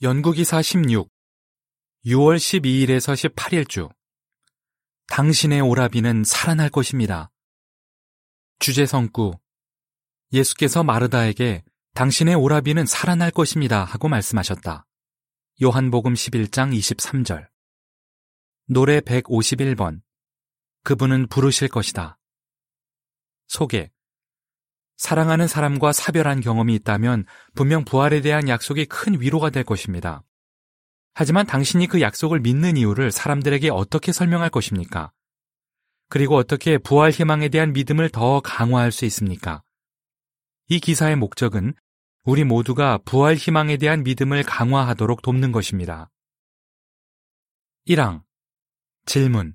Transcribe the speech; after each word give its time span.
연구기사 0.00 0.62
16 0.62 1.10
6월 2.06 2.36
12일에서 2.36 3.14
18일 3.34 3.68
주 3.68 3.88
당신의 5.08 5.60
오라비는 5.60 6.22
살아날 6.22 6.70
것입니다. 6.70 7.32
주제 8.60 8.86
성구 8.86 9.32
예수께서 10.32 10.84
마르다에게 10.84 11.64
당신의 11.94 12.36
오라비는 12.36 12.86
살아날 12.86 13.32
것입니다 13.32 13.82
하고 13.82 14.06
말씀하셨다. 14.06 14.86
요한복음 15.60 16.14
11장 16.14 16.78
23절 16.78 17.48
노래 18.68 19.00
151번 19.00 20.02
그분은 20.84 21.26
부르실 21.26 21.66
것이다. 21.66 22.20
소개 23.48 23.90
사랑하는 24.98 25.46
사람과 25.46 25.92
사별한 25.92 26.40
경험이 26.40 26.74
있다면 26.74 27.24
분명 27.54 27.84
부활에 27.84 28.20
대한 28.20 28.48
약속이 28.48 28.86
큰 28.86 29.20
위로가 29.20 29.48
될 29.50 29.62
것입니다. 29.62 30.24
하지만 31.14 31.46
당신이 31.46 31.86
그 31.86 32.00
약속을 32.00 32.40
믿는 32.40 32.76
이유를 32.76 33.12
사람들에게 33.12 33.70
어떻게 33.70 34.12
설명할 34.12 34.50
것입니까? 34.50 35.12
그리고 36.08 36.36
어떻게 36.36 36.78
부활 36.78 37.12
희망에 37.12 37.48
대한 37.48 37.72
믿음을 37.72 38.08
더 38.08 38.40
강화할 38.40 38.90
수 38.90 39.04
있습니까? 39.04 39.62
이 40.68 40.80
기사의 40.80 41.16
목적은 41.16 41.74
우리 42.24 42.44
모두가 42.44 42.98
부활 43.04 43.36
희망에 43.36 43.76
대한 43.76 44.02
믿음을 44.02 44.42
강화하도록 44.42 45.22
돕는 45.22 45.52
것입니다. 45.52 46.10
1항 47.86 48.22
질문 49.06 49.54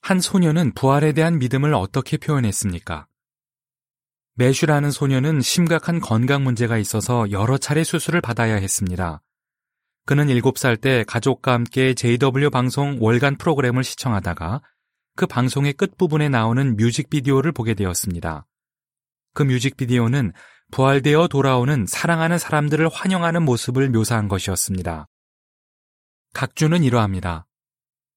한 0.00 0.20
소녀는 0.20 0.72
부활에 0.74 1.12
대한 1.12 1.38
믿음을 1.38 1.74
어떻게 1.74 2.16
표현했습니까? 2.16 3.09
매슈라는 4.40 4.90
소녀는 4.90 5.42
심각한 5.42 6.00
건강 6.00 6.42
문제가 6.42 6.78
있어서 6.78 7.30
여러 7.30 7.58
차례 7.58 7.84
수술을 7.84 8.22
받아야 8.22 8.54
했습니다. 8.54 9.20
그는 10.06 10.28
7살 10.28 10.80
때 10.80 11.04
가족과 11.06 11.52
함께 11.52 11.92
JW 11.92 12.48
방송 12.48 12.96
월간 13.00 13.36
프로그램을 13.36 13.84
시청하다가 13.84 14.62
그 15.14 15.26
방송의 15.26 15.74
끝부분에 15.74 16.30
나오는 16.30 16.74
뮤직비디오를 16.76 17.52
보게 17.52 17.74
되었습니다. 17.74 18.46
그 19.34 19.42
뮤직비디오는 19.42 20.32
부활되어 20.70 21.28
돌아오는 21.28 21.84
사랑하는 21.86 22.38
사람들을 22.38 22.88
환영하는 22.88 23.42
모습을 23.42 23.90
묘사한 23.90 24.28
것이었습니다. 24.28 25.06
각주는 26.32 26.82
이러합니다. 26.82 27.46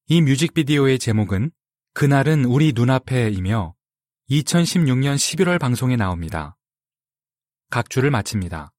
이 0.06 0.22
뮤직비디오의 0.22 1.00
제목은 1.00 1.50
그날은 1.92 2.46
우리 2.46 2.72
눈앞에이며 2.74 3.74
2016년 4.34 5.14
11월 5.14 5.60
방송에 5.60 5.94
나옵니다. 5.96 6.56
각주를 7.70 8.10
마칩니다. 8.10 8.72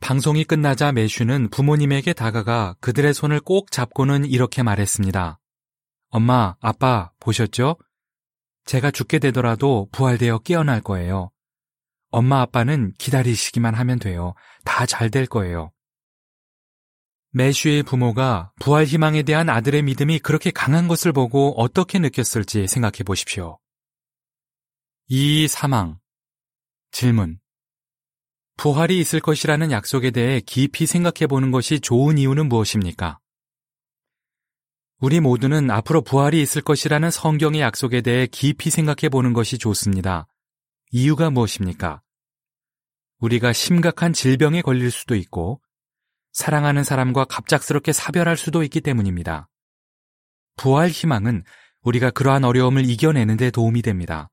방송이 0.00 0.44
끝나자 0.44 0.92
매슈는 0.92 1.50
부모님에게 1.50 2.14
다가가 2.14 2.76
그들의 2.80 3.12
손을 3.12 3.40
꼭 3.40 3.70
잡고는 3.70 4.24
이렇게 4.24 4.62
말했습니다. 4.62 5.38
엄마, 6.10 6.56
아빠, 6.60 7.10
보셨죠? 7.20 7.76
제가 8.64 8.90
죽게 8.90 9.18
되더라도 9.18 9.88
부활되어 9.92 10.38
깨어날 10.38 10.80
거예요. 10.80 11.30
엄마, 12.10 12.40
아빠는 12.40 12.94
기다리시기만 12.98 13.74
하면 13.74 13.98
돼요. 13.98 14.34
다 14.64 14.86
잘 14.86 15.10
될 15.10 15.26
거예요. 15.26 15.70
매슈의 17.32 17.82
부모가 17.82 18.52
부활 18.58 18.86
희망에 18.86 19.22
대한 19.22 19.50
아들의 19.50 19.82
믿음이 19.82 20.20
그렇게 20.20 20.50
강한 20.50 20.88
것을 20.88 21.12
보고 21.12 21.52
어떻게 21.60 21.98
느꼈을지 21.98 22.66
생각해 22.68 23.04
보십시오. 23.04 23.58
이 25.10 25.48
사망. 25.48 25.98
질문. 26.90 27.40
부활이 28.58 29.00
있을 29.00 29.20
것이라는 29.20 29.70
약속에 29.70 30.10
대해 30.10 30.38
깊이 30.44 30.84
생각해 30.84 31.26
보는 31.26 31.50
것이 31.50 31.80
좋은 31.80 32.18
이유는 32.18 32.50
무엇입니까? 32.50 33.18
우리 35.00 35.20
모두는 35.20 35.70
앞으로 35.70 36.02
부활이 36.02 36.42
있을 36.42 36.60
것이라는 36.60 37.10
성경의 37.10 37.62
약속에 37.62 38.02
대해 38.02 38.26
깊이 38.26 38.68
생각해 38.68 39.08
보는 39.08 39.32
것이 39.32 39.56
좋습니다. 39.56 40.26
이유가 40.90 41.30
무엇입니까? 41.30 42.02
우리가 43.20 43.54
심각한 43.54 44.12
질병에 44.12 44.60
걸릴 44.60 44.90
수도 44.90 45.14
있고, 45.14 45.62
사랑하는 46.32 46.84
사람과 46.84 47.24
갑작스럽게 47.24 47.94
사별할 47.94 48.36
수도 48.36 48.62
있기 48.62 48.82
때문입니다. 48.82 49.48
부활 50.56 50.90
희망은 50.90 51.44
우리가 51.80 52.10
그러한 52.10 52.44
어려움을 52.44 52.84
이겨내는 52.90 53.38
데 53.38 53.50
도움이 53.50 53.80
됩니다. 53.80 54.28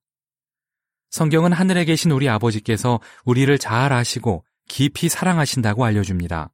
성경은 1.16 1.54
하늘에 1.54 1.86
계신 1.86 2.12
우리 2.12 2.28
아버지께서 2.28 3.00
우리를 3.24 3.58
잘 3.58 3.94
아시고 3.94 4.44
깊이 4.68 5.08
사랑하신다고 5.08 5.86
알려줍니다. 5.86 6.52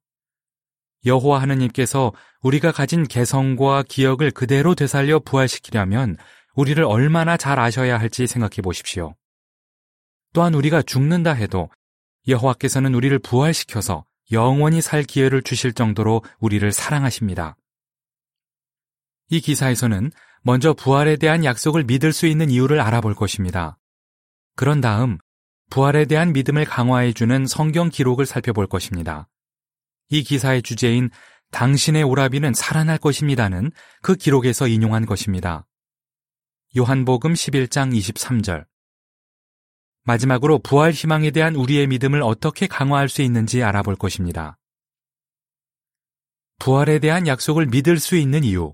여호와 1.04 1.42
하느님께서 1.42 2.14
우리가 2.44 2.72
가진 2.72 3.08
개성과 3.08 3.82
기억을 3.90 4.30
그대로 4.30 4.76
되살려 4.76 5.18
부활시키려면 5.18 6.16
우리를 6.54 6.84
얼마나 6.84 7.38
잘 7.38 7.60
아셔야 7.60 8.00
할지 8.00 8.28
생각해 8.28 8.62
보십시오. 8.64 9.16
또한 10.32 10.54
우리가 10.54 10.84
죽는다 10.84 11.34
해도 11.34 11.72
여호와께서는 12.28 12.94
우리를 12.94 13.18
부활시켜서 13.18 14.06
영원히 14.32 14.80
살 14.80 15.02
기회를 15.02 15.42
주실 15.42 15.74
정도로 15.74 16.24
우리를 16.40 16.72
사랑하십니다. 16.72 17.58
이 19.32 19.42
기사에서는 19.42 20.12
먼저 20.44 20.74
부활에 20.76 21.16
대한 21.16 21.46
약속을 21.46 21.86
믿을 21.86 22.14
수 22.14 22.28
있는 22.28 22.52
이유를 22.52 22.80
알아볼 22.80 23.16
것입니다. 23.16 23.80
그런 24.56 24.82
다음 24.82 25.18
부활에 25.70 26.06
대한 26.06 26.34
믿음을 26.34 26.66
강화해주는 26.66 27.48
성경 27.48 27.90
기록을 27.90 28.26
살펴볼 28.26 28.68
것입니다. 28.68 29.30
이 30.10 30.24
기사의 30.24 30.62
주제인 30.62 31.10
당신의 31.52 32.04
오라비는 32.04 32.54
살아날 32.54 32.98
것입니다는 32.98 33.72
그 34.02 34.16
기록에서 34.16 34.68
인용한 34.68 35.06
것입니다. 35.06 35.66
요한복음 36.78 37.34
11장 37.34 37.96
23절. 37.98 38.66
마지막으로 40.04 40.60
부활 40.60 40.92
희망에 40.92 41.32
대한 41.32 41.56
우리의 41.56 41.88
믿음을 41.88 42.22
어떻게 42.24 42.68
강화할 42.68 43.08
수 43.08 43.22
있는지 43.22 43.62
알아볼 43.62 43.96
것입니다. 43.96 44.58
부활에 46.60 47.00
대한 47.00 47.28
약속을 47.28 47.68
믿을 47.68 48.00
수 48.00 48.16
있는 48.16 48.44
이유. 48.44 48.74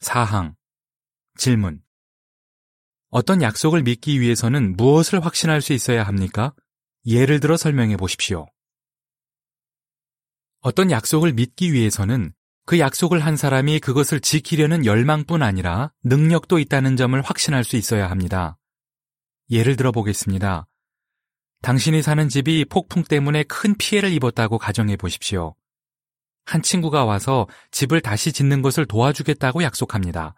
사항. 0.00 0.54
질문. 1.36 1.82
어떤 3.10 3.40
약속을 3.40 3.82
믿기 3.82 4.20
위해서는 4.20 4.76
무엇을 4.76 5.24
확신할 5.24 5.62
수 5.62 5.72
있어야 5.72 6.04
합니까? 6.04 6.54
예를 7.06 7.40
들어 7.40 7.56
설명해 7.56 7.96
보십시오. 7.96 8.46
어떤 10.60 10.90
약속을 10.90 11.32
믿기 11.32 11.72
위해서는 11.72 12.32
그 12.66 12.78
약속을 12.78 13.20
한 13.20 13.36
사람이 13.36 13.80
그것을 13.80 14.20
지키려는 14.20 14.84
열망뿐 14.84 15.42
아니라 15.42 15.90
능력도 16.04 16.58
있다는 16.58 16.96
점을 16.96 17.18
확신할 17.22 17.64
수 17.64 17.76
있어야 17.76 18.10
합니다. 18.10 18.58
예를 19.50 19.76
들어 19.76 19.90
보겠습니다. 19.90 20.66
당신이 21.62 22.02
사는 22.02 22.28
집이 22.28 22.66
폭풍 22.66 23.04
때문에 23.04 23.44
큰 23.44 23.74
피해를 23.78 24.12
입었다고 24.12 24.58
가정해 24.58 24.96
보십시오. 24.96 25.54
한 26.44 26.60
친구가 26.60 27.06
와서 27.06 27.46
집을 27.70 28.02
다시 28.02 28.32
짓는 28.32 28.60
것을 28.60 28.84
도와주겠다고 28.84 29.62
약속합니다. 29.62 30.34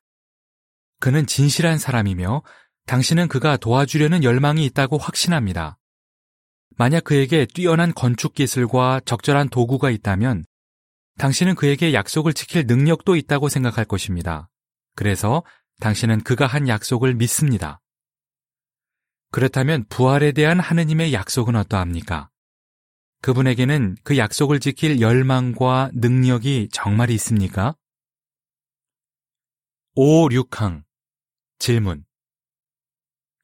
그는 1.01 1.27
진실한 1.27 1.79
사람이며 1.79 2.43
당신은 2.87 3.29
그가 3.29 3.57
도와주려는 3.57 4.23
열망이 4.23 4.65
있다고 4.67 4.99
확신합니다. 4.99 5.79
만약 6.77 7.05
그에게 7.05 7.47
뛰어난 7.47 7.93
건축 7.95 8.35
기술과 8.35 9.01
적절한 9.05 9.49
도구가 9.49 9.91
있다면 9.91 10.47
당신은 11.19 11.55
그에게 11.55 11.93
약속을 11.93 12.33
지킬 12.33 12.67
능력도 12.67 13.17
있다고 13.17 13.49
생각할 13.49 13.85
것입니다. 13.85 14.49
그래서 14.95 15.43
당신은 15.81 16.23
그가 16.23 16.47
한 16.47 16.69
약속을 16.69 17.15
믿습니다. 17.15 17.81
그렇다면 19.31 19.85
부활에 19.89 20.33
대한 20.33 20.61
하느님의 20.61 21.13
약속은 21.13 21.57
어떠합니까? 21.57 22.31
그분에게는 23.23 23.97
그 24.03 24.17
약속을 24.19 24.61
지킬 24.61 25.01
열망과 25.01 25.91
능력이 25.95 26.69
정말 26.73 27.11
있습니까? 27.11 27.77
5, 29.95 30.29
6항 30.29 30.83
질문 31.61 32.05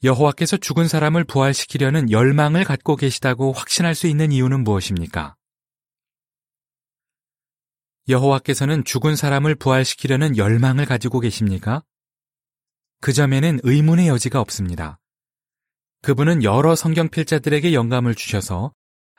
여호와께서 0.02 0.56
죽은 0.56 0.88
사람을 0.88 1.24
부활시키려는 1.24 2.10
열망을 2.10 2.64
갖고 2.64 2.96
계시다고 2.96 3.52
확신할 3.52 3.94
수 3.94 4.06
있는 4.06 4.32
이유는 4.32 4.64
무엇입니까? 4.64 5.36
여호와께서는 8.08 8.84
죽은 8.84 9.16
사람을 9.16 9.54
부활시키려는 9.56 10.38
열망을 10.38 10.86
가지고 10.86 11.20
계십니까? 11.20 11.82
그 13.02 13.12
점에는 13.12 13.60
의문의 13.62 14.08
여지가 14.08 14.40
없습니다. 14.40 14.98
그분은 16.00 16.42
여러 16.42 16.74
성경 16.74 17.10
필자들에게 17.10 17.74
영감을 17.74 18.14
주셔서 18.14 18.72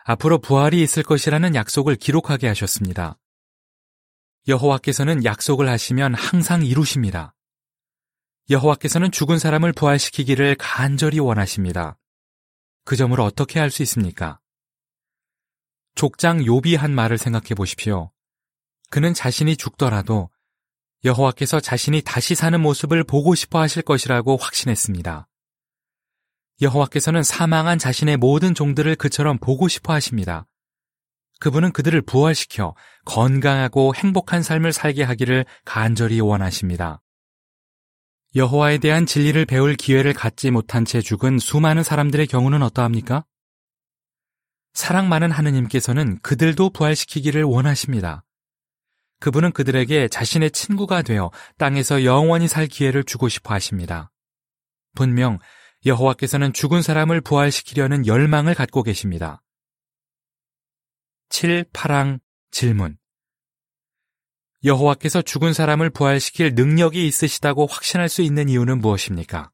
앞으로 0.05 0.39
부활이 0.39 0.81
있을 0.81 1.03
것이라는 1.03 1.53
약속을 1.53 1.97
기록하게 1.97 2.47
하셨습니다. 2.47 3.19
여호와께서는 4.47 5.23
약속을 5.23 5.69
하시면 5.69 6.15
항상 6.15 6.65
이루십니다. 6.65 7.35
여호와께서는 8.49 9.11
죽은 9.11 9.39
사람을 9.39 9.73
부활시키기를 9.73 10.55
간절히 10.57 11.19
원하십니다. 11.19 11.97
그 12.85 12.95
점을 12.95 13.19
어떻게 13.19 13.59
할수 13.59 13.83
있습니까? 13.83 14.39
족장 15.95 16.45
요비 16.45 16.75
한 16.75 16.95
말을 16.95 17.17
생각해 17.17 17.55
보십시오. 17.55 18.11
그는 18.89 19.13
자신이 19.13 19.57
죽더라도 19.57 20.29
여호와께서 21.03 21.59
자신이 21.59 22.01
다시 22.03 22.35
사는 22.35 22.59
모습을 22.61 23.03
보고 23.03 23.35
싶어 23.35 23.59
하실 23.59 23.81
것이라고 23.81 24.37
확신했습니다. 24.37 25.27
여호와께서는 26.61 27.23
사망한 27.23 27.77
자신의 27.77 28.15
모든 28.15 28.55
종들을 28.55 28.95
그처럼 28.95 29.37
보고 29.39 29.67
싶어 29.67 29.91
하십니다. 29.91 30.47
그분은 31.41 31.73
그들을 31.73 32.01
부활시켜 32.01 32.75
건강하고 33.03 33.93
행복한 33.93 34.41
삶을 34.41 34.71
살게 34.71 35.03
하기를 35.03 35.45
간절히 35.65 36.21
원하십니다. 36.21 37.01
여호와에 38.37 38.77
대한 38.77 39.07
진리를 39.07 39.45
배울 39.45 39.73
기회를 39.73 40.13
갖지 40.13 40.51
못한 40.51 40.85
채 40.85 41.01
죽은 41.01 41.39
수많은 41.39 41.81
사람들의 41.81 42.27
경우는 42.27 42.61
어떠합니까? 42.61 43.25
사랑 44.73 45.09
많은 45.09 45.31
하느님께서는 45.31 46.19
그들도 46.21 46.69
부활시키기를 46.69 47.41
원하십니다. 47.43 48.23
그분은 49.19 49.53
그들에게 49.53 50.07
자신의 50.09 50.51
친구가 50.51 51.01
되어 51.01 51.31
땅에서 51.57 52.03
영원히 52.03 52.47
살 52.47 52.67
기회를 52.67 53.03
주고 53.03 53.27
싶어 53.27 53.55
하십니다. 53.55 54.11
분명 54.93 55.39
여호와께서는 55.87 56.53
죽은 56.53 56.83
사람을 56.83 57.21
부활시키려는 57.21 58.05
열망을 58.05 58.53
갖고 58.53 58.83
계십니다. 58.83 59.41
7. 61.29 61.63
8항 61.73 62.19
질문 62.51 62.99
여호와께서 64.63 65.21
죽은 65.21 65.53
사람을 65.53 65.91
부활시킬 65.91 66.55
능력이 66.55 67.05
있으시다고 67.05 67.67
확신할 67.67 68.09
수 68.09 68.23
있는 68.23 68.49
이유는 68.49 68.79
무엇입니까? 68.79 69.51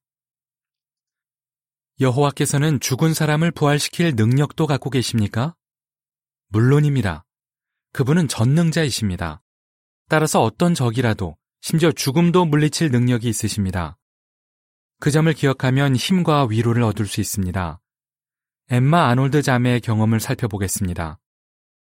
여호와께서는 2.00 2.80
죽은 2.80 3.14
사람을 3.14 3.52
부활시킬 3.52 4.16
능력도 4.16 4.66
갖고 4.66 4.90
계십니까? 4.90 5.56
물론입니다. 6.48 7.26
그분은 7.92 8.28
전능자이십니다. 8.28 9.44
따라서 10.08 10.42
어떤 10.42 10.74
적이라도 10.74 11.38
심지어 11.62 11.92
죽음도 11.92 12.46
물리칠 12.46 12.90
능력이 12.90 13.28
있으십니다. 13.28 13.98
그 15.00 15.12
점을 15.12 15.32
기억하면 15.34 15.96
힘과 15.96 16.46
위로를 16.46 16.82
얻을 16.84 17.08
수 17.08 17.20
있습니다. 17.20 17.82
엠마 18.70 19.10
아놀드 19.10 19.42
자매의 19.42 19.82
경험을 19.82 20.22
살펴보겠습니다. 20.22 21.20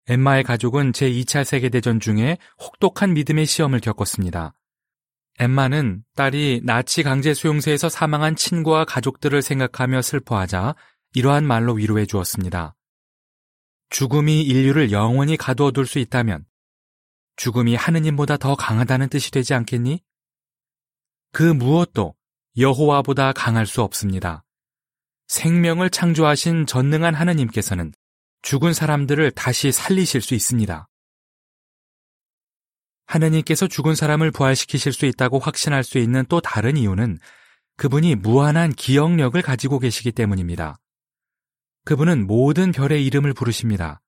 엠마의 0.08 0.44
가족은 0.44 0.92
제2차 0.92 1.44
세계대전 1.44 1.98
중에 1.98 2.38
혹독한 2.60 3.14
믿음의 3.14 3.46
시험을 3.46 3.80
겪었습니다. 3.80 4.54
엠마는 5.38 6.04
딸이 6.14 6.62
나치 6.64 7.02
강제 7.02 7.34
수용소에서 7.34 7.88
사망한 7.88 8.36
친구와 8.36 8.84
가족들을 8.84 9.42
생각하며 9.42 10.02
슬퍼하자 10.02 10.74
이러한 11.14 11.44
말로 11.44 11.74
위로해 11.74 12.06
주었습니다. 12.06 12.76
죽음이 13.90 14.42
인류를 14.42 14.92
영원히 14.92 15.36
가두어둘 15.36 15.86
수 15.86 15.98
있다면 15.98 16.44
죽음이 17.36 17.74
하느님보다 17.74 18.36
더 18.36 18.54
강하다는 18.54 19.08
뜻이 19.08 19.30
되지 19.30 19.54
않겠니? 19.54 20.02
그 21.32 21.42
무엇도 21.42 22.14
여호와보다 22.56 23.32
강할 23.32 23.66
수 23.66 23.82
없습니다. 23.82 24.44
생명을 25.26 25.90
창조하신 25.90 26.66
전능한 26.66 27.14
하느님께서는 27.14 27.92
죽은 28.46 28.74
사람들을 28.74 29.32
다시 29.32 29.72
살리실 29.72 30.20
수 30.20 30.36
있습니다. 30.36 30.88
하느님께서 33.06 33.66
죽은 33.66 33.96
사람을 33.96 34.30
부활시키실 34.30 34.92
수 34.92 35.04
있다고 35.06 35.40
확신할 35.40 35.82
수 35.82 35.98
있는 35.98 36.24
또 36.28 36.40
다른 36.40 36.76
이유는 36.76 37.18
그분이 37.76 38.14
무한한 38.14 38.72
기억력을 38.72 39.42
가지고 39.42 39.80
계시기 39.80 40.12
때문입니다. 40.12 40.78
그분은 41.86 42.28
모든 42.28 42.70
별의 42.70 43.04
이름을 43.04 43.34
부르십니다. 43.34 44.00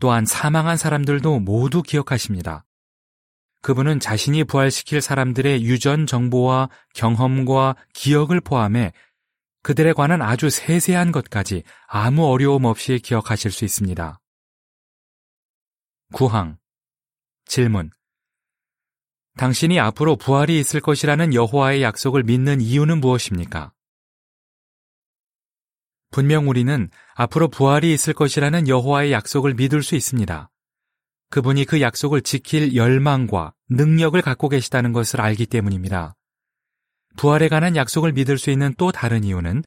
또한 0.00 0.24
사망한 0.24 0.78
사람들도 0.78 1.40
모두 1.40 1.82
기억하십니다. 1.82 2.64
그분은 3.60 4.00
자신이 4.00 4.44
부활시킬 4.44 5.02
사람들의 5.02 5.62
유전 5.64 6.06
정보와 6.06 6.70
경험과 6.94 7.76
기억을 7.92 8.40
포함해 8.40 8.94
그들에 9.62 9.92
관한 9.92 10.22
아주 10.22 10.50
세세한 10.50 11.12
것까지 11.12 11.62
아무 11.86 12.26
어려움 12.26 12.64
없이 12.64 12.98
기억하실 12.98 13.50
수 13.50 13.64
있습니다. 13.64 14.20
구항 16.12 16.58
질문 17.44 17.90
당신이 19.36 19.78
앞으로 19.78 20.16
부활이 20.16 20.58
있을 20.58 20.80
것이라는 20.80 21.32
여호와의 21.32 21.82
약속을 21.82 22.24
믿는 22.24 22.60
이유는 22.60 23.00
무엇입니까? 23.00 23.72
분명 26.10 26.48
우리는 26.48 26.90
앞으로 27.14 27.48
부활이 27.48 27.92
있을 27.92 28.14
것이라는 28.14 28.66
여호와의 28.66 29.12
약속을 29.12 29.54
믿을 29.54 29.82
수 29.82 29.94
있습니다. 29.94 30.50
그분이 31.30 31.66
그 31.66 31.80
약속을 31.80 32.22
지킬 32.22 32.74
열망과 32.74 33.52
능력을 33.68 34.20
갖고 34.22 34.48
계시다는 34.48 34.92
것을 34.92 35.20
알기 35.20 35.46
때문입니다. 35.46 36.16
부활에 37.18 37.48
관한 37.48 37.74
약속을 37.74 38.12
믿을 38.12 38.38
수 38.38 38.50
있는 38.50 38.72
또 38.78 38.92
다른 38.92 39.24
이유는 39.24 39.64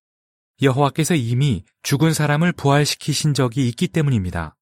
여호와께서 0.61 1.15
이미 1.15 1.65
죽은 1.83 2.13
사람을 2.13 2.53
부활시키신 2.53 3.33
적이 3.33 3.67
있기 3.67 3.89
때문입니다. 3.89 4.55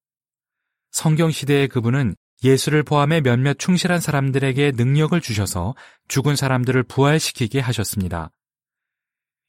성경 0.89 1.29
시대의 1.29 1.67
그분은 1.67 2.15
예수를 2.43 2.81
포함해 2.81 3.21
몇몇 3.21 3.59
충실한 3.59 3.99
사람들에게 3.99 4.71
능력을 4.75 5.21
주셔서 5.21 5.75
죽은 6.07 6.35
사람들을 6.35 6.81
부활시키게 6.83 7.59
하셨습니다. 7.59 8.31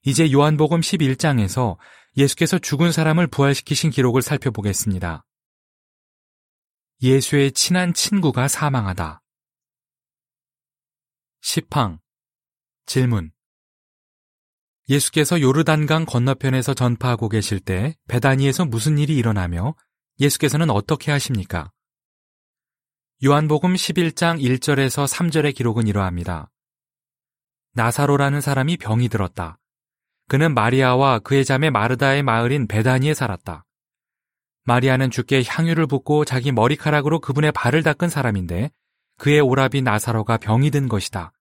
이제 0.04 0.30
요한복음 0.30 0.80
11장에서 0.80 1.78
예수께서 2.18 2.58
죽은 2.58 2.92
사람을 2.92 3.26
부활시키신 3.28 3.90
기록을 3.90 4.20
살펴보겠습니다. 4.20 5.24
예수의 7.02 7.52
친한 7.52 7.94
친구가 7.94 8.48
사망하다. 8.48 9.22
10항 11.42 12.00
질문 12.90 13.30
예수께서 14.88 15.40
요르단강 15.40 16.06
건너편에서 16.06 16.74
전파하고 16.74 17.28
계실 17.28 17.60
때 17.60 17.94
베다니에서 18.08 18.64
무슨 18.64 18.98
일이 18.98 19.16
일어나며 19.16 19.76
예수께서는 20.18 20.70
어떻게 20.70 21.12
하십니까? 21.12 21.70
요한복음 23.24 23.74
11장 23.74 24.42
1절에서 24.42 25.06
3절의 25.06 25.54
기록은 25.54 25.86
이러합니다. 25.86 26.50
나사로라는 27.74 28.40
사람이 28.40 28.78
병이 28.78 29.08
들었다. 29.08 29.60
그는 30.26 30.52
마리아와 30.52 31.20
그의 31.20 31.44
자매 31.44 31.70
마르다의 31.70 32.24
마을인 32.24 32.66
베다니에 32.66 33.14
살았다. 33.14 33.66
마리아는 34.64 35.12
주께 35.12 35.44
향유를 35.46 35.86
붓고 35.86 36.24
자기 36.24 36.50
머리카락으로 36.50 37.20
그분의 37.20 37.52
발을 37.52 37.84
닦은 37.84 38.08
사람인데 38.10 38.72
그의 39.16 39.38
오라비 39.38 39.80
나사로가 39.80 40.38
병이 40.38 40.72
든 40.72 40.88
것이다. 40.88 41.32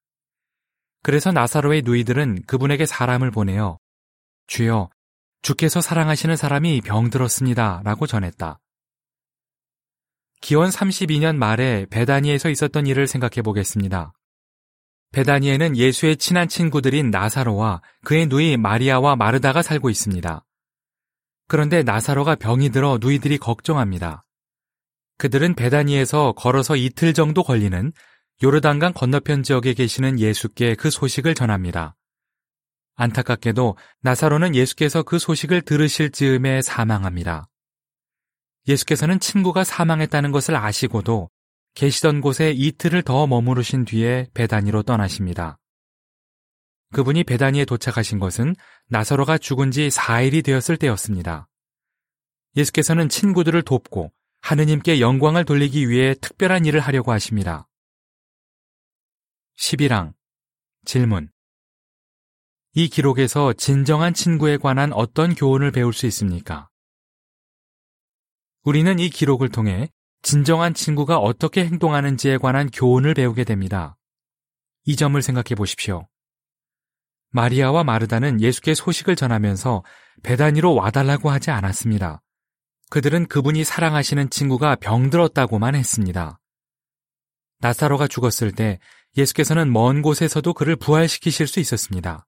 그래서 1.01 1.31
나사로의 1.31 1.83
누이들은 1.83 2.43
그분에게 2.45 2.85
사람을 2.85 3.31
보내어 3.31 3.77
주여 4.47 4.89
주께서 5.41 5.79
사랑하시는 5.81 6.35
사람이 6.35 6.81
병들었습니다. 6.81 7.81
라고 7.83 8.07
전했다. 8.07 8.59
기원 10.41 10.69
32년 10.69 11.35
말에 11.35 11.85
베다니에서 11.89 12.49
있었던 12.49 12.87
일을 12.87 13.07
생각해 13.07 13.41
보겠습니다. 13.43 14.13
베다니에는 15.11 15.75
예수의 15.75 16.17
친한 16.17 16.47
친구들인 16.47 17.09
나사로와 17.09 17.81
그의 18.03 18.27
누이 18.27 18.57
마리아와 18.57 19.15
마르다가 19.15 19.61
살고 19.61 19.89
있습니다. 19.89 20.45
그런데 21.47 21.81
나사로가 21.83 22.35
병이 22.35 22.69
들어 22.69 22.99
누이들이 23.01 23.37
걱정합니다. 23.39 24.23
그들은 25.17 25.55
베다니에서 25.55 26.33
걸어서 26.33 26.75
이틀 26.75 27.13
정도 27.13 27.43
걸리는 27.43 27.91
요르단강 28.41 28.93
건너편 28.93 29.43
지역에 29.43 29.73
계시는 29.73 30.17
예수께 30.17 30.75
그 30.75 30.89
소식을 30.89 31.35
전합니다. 31.35 31.97
안타깝게도 32.95 33.77
나사로는 34.01 34.55
예수께서 34.55 35.03
그 35.03 35.19
소식을 35.19 35.61
들으실 35.61 36.11
즈음에 36.11 36.61
사망합니다. 36.61 37.49
예수께서는 38.67 39.19
친구가 39.19 39.63
사망했다는 39.63 40.31
것을 40.31 40.55
아시고도 40.55 41.29
계시던 41.75 42.21
곳에 42.21 42.51
이틀을 42.51 43.03
더 43.03 43.27
머무르신 43.27 43.85
뒤에 43.85 44.27
베다니로 44.33 44.83
떠나십니다. 44.83 45.57
그분이 46.93 47.25
베다니에 47.25 47.65
도착하신 47.65 48.19
것은 48.19 48.55
나사로가 48.87 49.37
죽은 49.37 49.71
지 49.71 49.89
4일이 49.89 50.43
되었을 50.43 50.77
때였습니다. 50.77 51.47
예수께서는 52.55 53.09
친구들을 53.09 53.61
돕고 53.61 54.11
하느님께 54.41 54.99
영광을 54.99 55.45
돌리기 55.45 55.89
위해 55.89 56.15
특별한 56.19 56.65
일을 56.65 56.79
하려고 56.79 57.11
하십니다. 57.11 57.68
11항 59.59 60.13
질문 60.85 61.29
이 62.73 62.87
기록에서 62.87 63.51
진정한 63.53 64.13
친구에 64.13 64.55
관한 64.55 64.93
어떤 64.93 65.35
교훈을 65.35 65.71
배울 65.71 65.91
수 65.91 66.05
있습니까? 66.07 66.69
우리는 68.63 68.99
이 68.99 69.09
기록을 69.09 69.49
통해 69.49 69.89
진정한 70.21 70.73
친구가 70.73 71.17
어떻게 71.17 71.65
행동하는지에 71.65 72.37
관한 72.37 72.69
교훈을 72.71 73.13
배우게 73.13 73.43
됩니다. 73.43 73.97
이 74.85 74.95
점을 74.95 75.21
생각해 75.21 75.55
보십시오. 75.57 76.07
마리아와 77.31 77.83
마르다는 77.83 78.39
예수께 78.39 78.73
소식을 78.73 79.17
전하면서 79.17 79.83
배단위로 80.23 80.73
와달라고 80.73 81.29
하지 81.29 81.51
않았습니다. 81.51 82.21
그들은 82.89 83.27
그분이 83.27 83.65
사랑하시는 83.65 84.29
친구가 84.29 84.77
병들었다고만 84.77 85.75
했습니다. 85.75 86.39
나사로가 87.59 88.07
죽었을 88.07 88.53
때 88.53 88.79
예수께서는 89.17 89.71
먼 89.71 90.01
곳에서도 90.01 90.53
그를 90.53 90.75
부활시키실 90.75 91.47
수 91.47 91.59
있었습니다. 91.59 92.25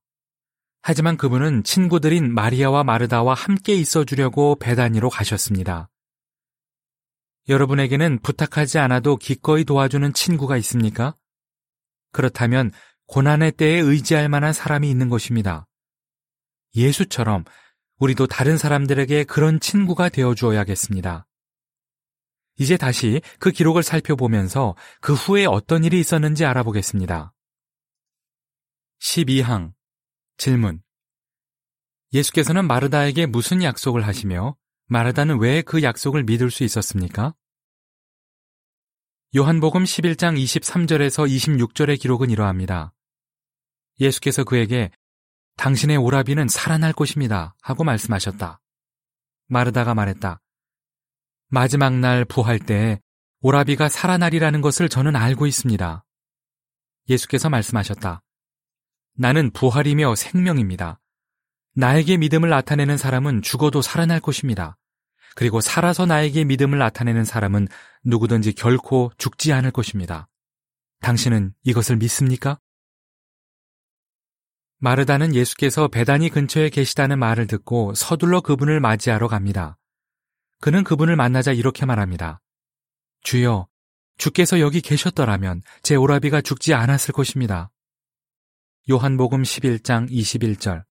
하지만 0.81 1.15
그분은 1.15 1.63
친구들인 1.63 2.33
마리아와 2.33 2.83
마르다와 2.83 3.33
함께 3.33 3.75
있어 3.75 4.03
주려고 4.03 4.55
배단위로 4.55 5.09
가셨습니다. 5.09 5.89
여러분에게는 7.49 8.19
부탁하지 8.21 8.79
않아도 8.79 9.17
기꺼이 9.17 9.63
도와주는 9.63 10.13
친구가 10.13 10.57
있습니까? 10.57 11.15
그렇다면 12.11 12.71
고난의 13.07 13.53
때에 13.53 13.79
의지할 13.79 14.29
만한 14.29 14.53
사람이 14.53 14.89
있는 14.89 15.09
것입니다. 15.09 15.67
예수처럼 16.75 17.43
우리도 17.99 18.27
다른 18.27 18.57
사람들에게 18.57 19.25
그런 19.25 19.59
친구가 19.59 20.09
되어 20.09 20.33
주어야겠습니다. 20.33 21.27
이제 22.61 22.77
다시 22.77 23.21
그 23.39 23.49
기록을 23.49 23.81
살펴보면서 23.81 24.75
그 24.99 25.15
후에 25.15 25.45
어떤 25.47 25.83
일이 25.83 25.99
있었는지 25.99 26.45
알아보겠습니다. 26.45 27.33
12항 28.99 29.73
질문 30.37 30.83
예수께서는 32.13 32.67
마르다에게 32.67 33.25
무슨 33.25 33.63
약속을 33.63 34.05
하시며 34.05 34.55
마르다는 34.85 35.39
왜 35.39 35.63
그 35.63 35.81
약속을 35.81 36.23
믿을 36.23 36.51
수 36.51 36.63
있었습니까? 36.63 37.33
요한복음 39.35 39.83
11장 39.83 40.39
23절에서 40.39 41.27
26절의 41.27 41.99
기록은 41.99 42.29
이러합니다. 42.29 42.93
예수께서 43.99 44.43
그에게 44.43 44.91
당신의 45.57 45.97
오라비는 45.97 46.47
살아날 46.47 46.93
것입니다. 46.93 47.55
하고 47.63 47.83
말씀하셨다. 47.83 48.61
마르다가 49.47 49.95
말했다. 49.95 50.41
마지막 51.53 51.93
날 51.99 52.23
부활 52.23 52.59
때 52.59 53.01
오라비가 53.41 53.89
살아나리라는 53.89 54.61
것을 54.61 54.87
저는 54.87 55.17
알고 55.17 55.47
있습니다. 55.47 56.05
예수께서 57.09 57.49
말씀하셨다. 57.49 58.23
나는 59.17 59.51
부활이며 59.51 60.15
생명입니다. 60.15 61.01
나에게 61.75 62.15
믿음을 62.15 62.47
나타내는 62.47 62.95
사람은 62.95 63.41
죽어도 63.41 63.81
살아날 63.81 64.21
것입니다. 64.21 64.77
그리고 65.35 65.59
살아서 65.59 66.05
나에게 66.05 66.45
믿음을 66.45 66.79
나타내는 66.79 67.25
사람은 67.25 67.67
누구든지 68.05 68.53
결코 68.53 69.11
죽지 69.17 69.51
않을 69.51 69.71
것입니다. 69.71 70.29
당신은 71.01 71.53
이것을 71.63 71.97
믿습니까? 71.97 72.59
마르다는 74.77 75.35
예수께서 75.35 75.89
배단이 75.89 76.29
근처에 76.29 76.69
계시다는 76.69 77.19
말을 77.19 77.47
듣고 77.47 77.93
서둘러 77.93 78.39
그분을 78.39 78.79
맞이하러 78.79 79.27
갑니다. 79.27 79.77
그는 80.61 80.83
그분을 80.83 81.15
만나자 81.15 81.51
이렇게 81.51 81.85
말합니다. 81.85 82.39
주여, 83.23 83.67
주께서 84.17 84.59
여기 84.59 84.79
계셨더라면 84.79 85.63
제 85.81 85.95
오라비가 85.95 86.41
죽지 86.41 86.75
않았을 86.75 87.13
것입니다. 87.13 87.71
요한복음 88.89 89.41
11장 89.41 90.09
21절. 90.09 90.85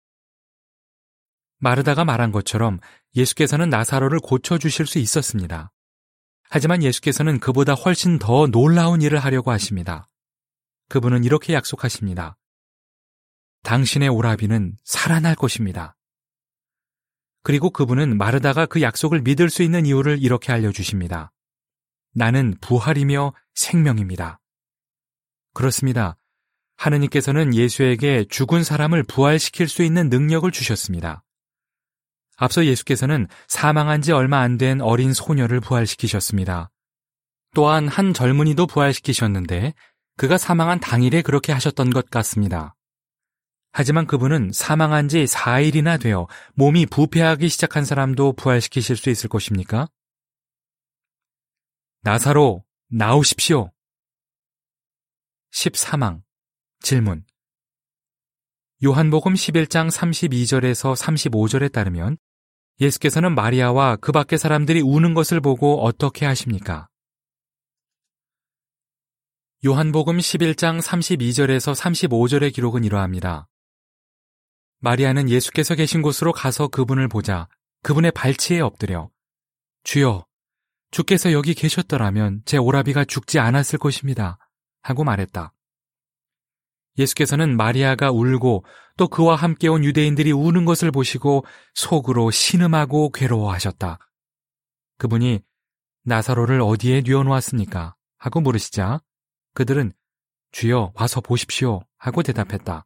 마르다가 1.59 2.05
말한 2.05 2.31
것처럼 2.31 2.79
예수께서는 3.17 3.69
나사로를 3.69 4.21
고쳐주실 4.21 4.87
수 4.87 4.99
있었습니다. 4.99 5.73
하지만 6.49 6.83
예수께서는 6.83 7.41
그보다 7.41 7.75
훨씬 7.75 8.21
더 8.21 8.47
놀라운 8.47 9.03
일을 9.03 9.19
하려고 9.19 9.51
하십니다. 9.51 10.09
그분은 10.89 11.25
이렇게 11.25 11.55
약속하십니다. 11.55 12.39
당신의 13.65 14.11
오라비는 14.11 14.77
살아날 14.85 15.35
것입니다. 15.35 15.96
그리고 17.47 17.71
그분은 17.71 18.19
마르다가 18.19 18.67
그 18.67 18.83
약속을 18.83 19.21
믿을 19.21 19.51
수 19.51 19.63
있는 19.63 19.87
이유를 19.87 20.21
이렇게 20.21 20.53
알려주십니다. 20.53 21.31
나는 22.13 22.57
부활이며 22.61 23.35
생명입니다. 23.55 24.41
그렇습니다. 25.55 26.17
하느님께서는 26.77 27.55
예수에게 27.55 28.25
죽은 28.29 28.65
사람을 28.65 29.05
부활시킬 29.05 29.69
수 29.69 29.85
있는 29.85 30.09
능력을 30.09 30.51
주셨습니다. 30.51 31.23
앞서 32.37 32.67
예수께서는 32.67 33.29
사망한 33.47 34.03
지 34.03 34.11
얼마 34.11 34.41
안 34.41 34.59
된 34.59 34.81
어린 34.81 35.13
소녀를 35.13 35.61
부활시키셨습니다. 35.61 36.73
또한 37.55 37.87
한 37.87 38.13
젊은이도 38.13 38.67
부활시키셨는데 38.67 39.73
그가 40.17 40.37
사망한 40.37 40.81
당일에 40.81 41.23
그렇게 41.23 41.53
하셨던 41.53 41.91
것 41.91 42.11
같습니다. 42.11 42.76
하지만 43.79 44.07
그분은 44.07 44.53
사망한 44.55 45.07
지 45.09 45.25
4일이나 45.25 46.01
되어 46.01 46.29
몸이 46.55 46.87
부패하기 46.87 47.47
시작한 47.51 47.85
사람도 47.85 48.33
부활시키실 48.33 48.97
수 48.97 49.11
있을 49.11 49.29
것입니까? 49.29 49.91
나사로, 52.01 52.65
나오십시오. 52.89 53.71
13항. 55.53 56.23
질문. 56.81 57.27
요한복음 58.83 59.35
11장 59.35 59.91
32절에서 59.91 60.97
35절에 60.97 61.71
따르면 61.71 62.17
예수께서는 62.81 63.35
마리아와 63.35 63.97
그 63.97 64.11
밖의 64.11 64.39
사람들이 64.39 64.81
우는 64.81 65.13
것을 65.13 65.43
보고 65.43 65.85
어떻게 65.85 66.25
하십니까? 66.25 66.89
요한복음 69.67 70.17
11장 70.17 70.81
32절에서 70.81 71.75
35절의 71.75 72.55
기록은 72.55 72.83
이러합니다. 72.83 73.49
마리아는 74.87 75.29
예수께서 75.29 75.75
계신 75.75 76.01
곳으로 76.01 76.33
가서 76.33 76.69
그분을 76.69 77.09
보자 77.09 77.49
그분의 77.83 78.13
발치에 78.13 78.61
엎드려 78.61 79.11
주여, 79.83 80.25
주께서 80.93 81.33
여기 81.33 81.55
계셨더라면 81.55 82.43
제 82.45 82.57
오라비가 82.57 83.05
죽지 83.05 83.41
않았을 83.41 83.81
것입니다. 83.81 84.39
하고 84.83 85.03
말했다. 85.03 85.53
예수께서는 86.99 87.57
마리아가 87.57 88.13
울고 88.13 88.65
또 88.97 89.09
그와 89.09 89.35
함께 89.35 89.67
온 89.67 89.83
유대인들이 89.83 90.31
우는 90.31 90.65
것을 90.65 90.93
보시고 90.93 91.45
속으로 91.75 92.31
신음하고 92.31 93.11
괴로워하셨다. 93.11 93.99
그분이 94.99 95.41
나사로를 96.05 96.61
어디에 96.61 97.03
뉘어놓았습니까? 97.05 97.97
하고 98.19 98.41
물으시자 98.41 99.01
그들은 99.53 99.93
주여 100.53 100.93
와서 100.95 101.21
보십시오 101.21 101.81
하고 101.99 102.23
대답했다. 102.23 102.86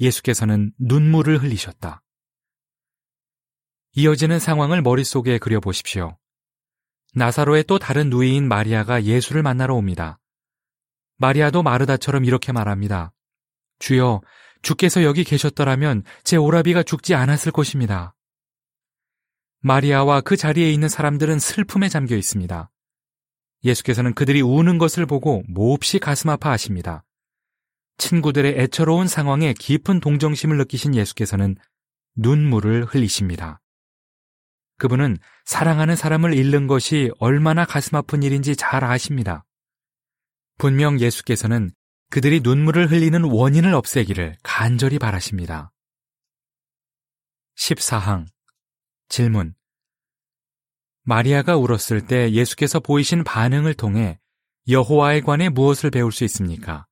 예수께서는 0.00 0.72
눈물을 0.78 1.42
흘리셨다. 1.42 2.02
이어지는 3.92 4.38
상황을 4.38 4.82
머릿속에 4.82 5.38
그려보십시오. 5.38 6.18
나사로의 7.14 7.64
또 7.64 7.78
다른 7.78 8.10
누이인 8.10 8.46
마리아가 8.46 9.04
예수를 9.04 9.42
만나러 9.42 9.74
옵니다. 9.74 10.18
마리아도 11.16 11.62
마르다처럼 11.62 12.26
이렇게 12.26 12.52
말합니다. 12.52 13.14
주여, 13.78 14.20
주께서 14.60 15.02
여기 15.02 15.24
계셨더라면 15.24 16.02
제 16.24 16.36
오라비가 16.36 16.82
죽지 16.82 17.14
않았을 17.14 17.52
것입니다. 17.52 18.14
마리아와 19.60 20.20
그 20.20 20.36
자리에 20.36 20.70
있는 20.70 20.90
사람들은 20.90 21.38
슬픔에 21.38 21.88
잠겨 21.88 22.16
있습니다. 22.16 22.70
예수께서는 23.64 24.12
그들이 24.12 24.42
우는 24.42 24.76
것을 24.76 25.06
보고 25.06 25.42
몹시 25.48 25.98
가슴 25.98 26.28
아파하십니다. 26.28 27.05
친구들의 27.98 28.58
애처로운 28.58 29.08
상황에 29.08 29.54
깊은 29.54 30.00
동정심을 30.00 30.56
느끼신 30.58 30.94
예수께서는 30.94 31.56
눈물을 32.16 32.84
흘리십니다. 32.84 33.60
그분은 34.78 35.18
사랑하는 35.44 35.96
사람을 35.96 36.34
잃는 36.34 36.66
것이 36.66 37.10
얼마나 37.18 37.64
가슴 37.64 37.96
아픈 37.96 38.22
일인지 38.22 38.56
잘 38.56 38.84
아십니다. 38.84 39.44
분명 40.58 41.00
예수께서는 41.00 41.70
그들이 42.10 42.40
눈물을 42.40 42.90
흘리는 42.90 43.24
원인을 43.24 43.74
없애기를 43.74 44.36
간절히 44.42 44.98
바라십니다. 44.98 45.72
14항 47.56 48.26
질문 49.08 49.54
마리아가 51.02 51.56
울었을 51.56 52.06
때 52.06 52.32
예수께서 52.32 52.80
보이신 52.80 53.24
반응을 53.24 53.74
통해 53.74 54.18
여호와에 54.68 55.20
관해 55.20 55.48
무엇을 55.48 55.90
배울 55.90 56.12
수 56.12 56.24
있습니까? 56.24 56.86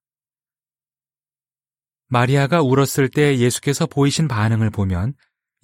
마리아가 2.08 2.62
울었을 2.62 3.08
때 3.08 3.38
예수께서 3.38 3.86
보이신 3.86 4.28
반응을 4.28 4.70
보면 4.70 5.14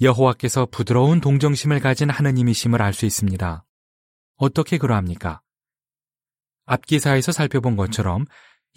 여호와께서 0.01 0.67
부드러운 0.67 1.21
동정심을 1.21 1.81
가진 1.81 2.09
하느님이심을 2.09 2.81
알 2.81 2.93
수 2.93 3.07
있습니다. 3.07 3.65
어떻게 4.37 4.79
그러합니까? 4.79 5.43
앞기사에서 6.67 7.33
살펴본 7.33 7.77
것처럼 7.77 8.25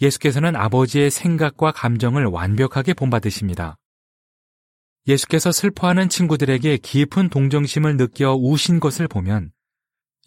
예수께서는 0.00 0.56
아버지의 0.56 1.10
생각과 1.10 1.72
감정을 1.72 2.26
완벽하게 2.26 2.92
본받으십니다. 2.94 3.78
예수께서 5.06 5.52
슬퍼하는 5.52 6.08
친구들에게 6.08 6.78
깊은 6.78 7.28
동정심을 7.28 7.96
느껴 7.96 8.34
우신 8.34 8.80
것을 8.80 9.06
보면 9.08 9.52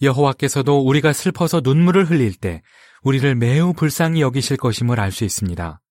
여호와께서도 0.01 0.79
우리가 0.85 1.13
슬퍼서 1.13 1.61
눈물을 1.63 2.05
흘릴 2.05 2.35
때 2.35 2.61
우리를 3.03 3.35
매우 3.35 3.73
불쌍히 3.73 4.21
여기실 4.21 4.57
것임을 4.57 4.99
알 4.99 5.11
수 5.11 5.23
있습니다. 5.23 5.81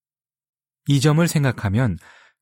이 0.89 1.01
점을 1.01 1.27
생각하면 1.27 1.99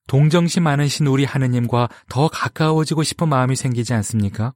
동정심 0.07 0.63
많으신 0.63 1.07
우리 1.07 1.25
하느님과 1.25 1.89
더 2.09 2.27
가까워지고 2.27 3.03
싶은 3.03 3.27
마음이 3.27 3.55
생기지 3.55 3.93
않습니까? 3.93 4.53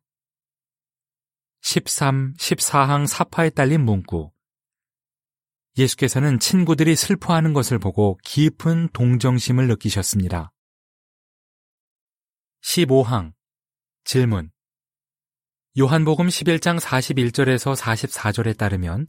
13, 1.61 2.33
14항 2.37 3.07
사파에 3.07 3.49
딸린 3.49 3.83
문구. 3.83 4.31
예수께서는 5.77 6.39
친구들이 6.39 6.95
슬퍼하는 6.95 7.53
것을 7.53 7.79
보고 7.79 8.17
깊은 8.23 8.89
동정심을 8.93 9.67
느끼셨습니다. 9.67 10.51
15항 12.63 13.33
질문 14.03 14.51
요한복음 15.77 16.27
11장 16.27 16.79
41절에서 16.79 17.75
44절에 17.75 18.57
따르면 18.57 19.07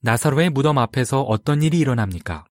나사로의 0.00 0.50
무덤 0.50 0.78
앞에서 0.78 1.20
어떤 1.22 1.62
일이 1.62 1.78
일어납니까? 1.78 2.46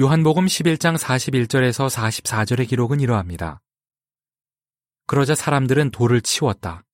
요한복음 0.00 0.46
11장 0.46 0.96
41절에서 0.96 1.90
44절의 1.90 2.66
기록은 2.66 3.00
이러합니다. 3.00 3.60
그러자 5.06 5.34
사람들은 5.34 5.90
돌을 5.90 6.22
치웠다. 6.22 6.84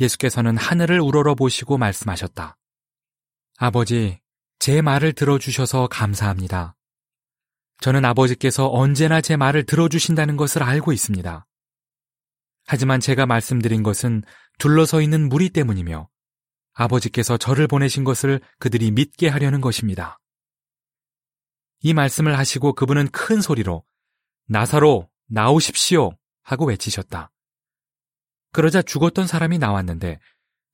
예수께서는 0.00 0.56
하늘을 0.56 0.98
우러러 0.98 1.34
보시고 1.34 1.76
말씀하셨다. 1.76 2.56
아버지, 3.58 4.18
제 4.58 4.80
말을 4.80 5.12
들어주셔서 5.12 5.88
감사합니다. 5.88 6.74
저는 7.82 8.06
아버지께서 8.06 8.70
언제나 8.72 9.20
제 9.20 9.36
말을 9.36 9.66
들어주신다는 9.66 10.38
것을 10.38 10.62
알고 10.62 10.94
있습니다. 10.94 11.46
하지만 12.66 13.00
제가 13.00 13.26
말씀드린 13.26 13.82
것은 13.82 14.22
둘러서 14.58 15.02
있는 15.02 15.28
무리 15.28 15.50
때문이며 15.50 16.08
아버지께서 16.72 17.36
저를 17.36 17.66
보내신 17.66 18.04
것을 18.04 18.40
그들이 18.58 18.90
믿게 18.90 19.28
하려는 19.28 19.60
것입니다. 19.60 20.18
이 21.80 21.94
말씀을 21.94 22.38
하시고 22.38 22.74
그분은 22.74 23.08
큰 23.08 23.40
소리로 23.40 23.84
나사로 24.46 25.08
나오십시오 25.28 26.10
하고 26.42 26.66
외치셨다. 26.66 27.30
그러자 28.52 28.82
죽었던 28.82 29.26
사람이 29.26 29.58
나왔는데 29.58 30.18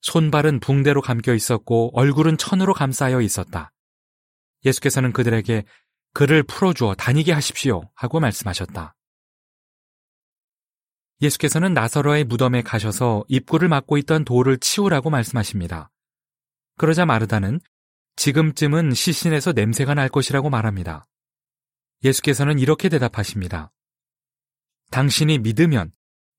손발은 0.01 0.59
붕대로 0.59 1.01
감겨 1.01 1.33
있었고 1.33 1.91
얼굴은 1.93 2.37
천으로 2.37 2.73
감싸여 2.73 3.21
있었다. 3.21 3.71
예수께서는 4.65 5.11
그들에게 5.13 5.63
그를 6.13 6.43
풀어주어 6.43 6.95
다니게 6.95 7.31
하십시오 7.33 7.89
하고 7.95 8.19
말씀하셨다. 8.19 8.95
예수께서는 11.21 11.73
나사로의 11.73 12.25
무덤에 12.25 12.61
가셔서 12.61 13.23
입구를 13.27 13.69
막고 13.69 13.97
있던 13.97 14.25
돌을 14.25 14.59
치우라고 14.59 15.09
말씀하십니다. 15.09 15.89
그러자 16.77 17.05
마르다는 17.05 17.59
지금쯤은 18.15 18.93
시신에서 18.93 19.53
냄새가 19.53 19.93
날 19.93 20.09
것이라고 20.09 20.49
말합니다. 20.49 21.07
예수께서는 22.03 22.59
이렇게 22.59 22.89
대답하십니다. 22.89 23.71
당신이 24.91 25.39
믿으면 25.39 25.91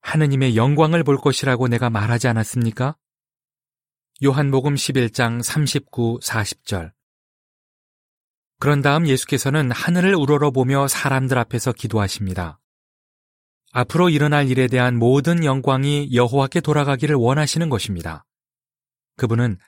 하느님의 0.03 0.57
영광을 0.57 1.03
볼 1.03 1.17
것이라고 1.17 1.69
내가 1.69 1.91
말하지 1.91 2.29
않았습니까? 2.29 2.97
요한복음 4.23 4.75
11장 4.75 5.43
39, 5.43 6.21
40절. 6.23 6.93
그런 8.61 8.81
다음 8.81 9.09
예수께서는 9.09 9.71
하늘을 9.73 10.15
우러러 10.15 10.51
보며 10.51 10.87
사람들 10.87 11.37
앞에서 11.39 11.73
기도하십니다. 11.73 12.61
앞으로 13.73 14.09
일어날 14.09 14.49
일에 14.49 14.69
대한 14.69 14.97
모든 14.97 15.45
영광이 15.45 16.11
여호와께 16.15 16.61
돌아가기를 16.61 17.17
원하시는 17.17 17.69
것입니다. 17.69 18.25
그분은 19.17 19.59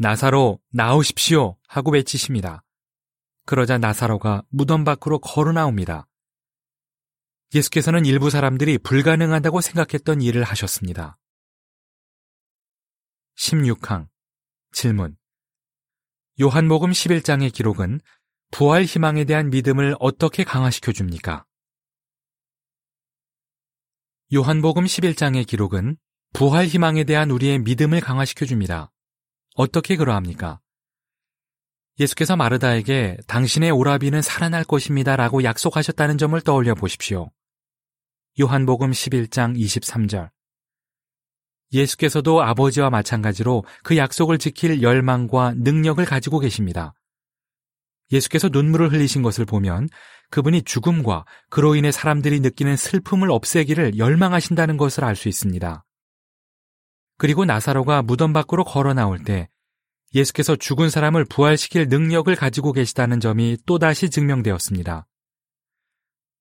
나사로 0.00 0.58
나오십시오 0.70 1.58
하고 1.68 1.90
외치십니다. 1.90 2.64
그러자 3.44 3.76
나사로가 3.76 4.42
무덤 4.48 4.82
밖으로 4.82 5.18
걸어 5.18 5.52
나옵니다. 5.52 6.08
예수께서는 7.54 8.06
일부 8.06 8.30
사람들이 8.30 8.78
불가능하다고 8.78 9.60
생각했던 9.60 10.22
일을 10.22 10.42
하셨습니다. 10.44 11.18
16항 13.36 14.08
질문 14.72 15.18
요한복음 16.40 16.92
11장의 16.92 17.52
기록은 17.52 18.00
부활 18.50 18.84
희망에 18.84 19.24
대한 19.24 19.50
믿음을 19.50 19.96
어떻게 20.00 20.44
강화시켜 20.44 20.92
줍니까? 20.92 21.44
요한복음 24.32 24.84
11장의 24.84 25.46
기록은 25.46 25.98
부활 26.32 26.68
희망에 26.68 27.04
대한 27.04 27.30
우리의 27.30 27.58
믿음을 27.58 28.00
강화시켜 28.00 28.46
줍니다. 28.46 28.90
어떻게 29.60 29.96
그러합니까? 29.96 30.58
예수께서 31.98 32.34
마르다에게 32.34 33.18
당신의 33.26 33.70
오라비는 33.72 34.22
살아날 34.22 34.64
것입니다 34.64 35.16
라고 35.16 35.44
약속하셨다는 35.44 36.16
점을 36.16 36.40
떠올려 36.40 36.74
보십시오. 36.74 37.30
요한복음 38.40 38.92
11장 38.92 39.58
23절. 39.58 40.30
예수께서도 41.74 42.42
아버지와 42.42 42.88
마찬가지로 42.88 43.64
그 43.84 43.98
약속을 43.98 44.38
지킬 44.38 44.80
열망과 44.80 45.52
능력을 45.58 46.02
가지고 46.06 46.38
계십니다. 46.38 46.94
예수께서 48.12 48.48
눈물을 48.48 48.90
흘리신 48.90 49.20
것을 49.20 49.44
보면 49.44 49.90
그분이 50.30 50.62
죽음과 50.62 51.26
그로 51.50 51.74
인해 51.74 51.92
사람들이 51.92 52.40
느끼는 52.40 52.78
슬픔을 52.78 53.30
없애기를 53.30 53.98
열망하신다는 53.98 54.78
것을 54.78 55.04
알 55.04 55.16
수 55.16 55.28
있습니다. 55.28 55.84
그리고 57.20 57.44
나사로가 57.44 58.00
무덤 58.00 58.32
밖으로 58.32 58.64
걸어 58.64 58.94
나올 58.94 59.22
때 59.22 59.50
예수께서 60.14 60.56
죽은 60.56 60.88
사람을 60.88 61.26
부활시킬 61.26 61.88
능력을 61.88 62.34
가지고 62.34 62.72
계시다는 62.72 63.20
점이 63.20 63.58
또다시 63.66 64.08
증명되었습니다. 64.08 65.06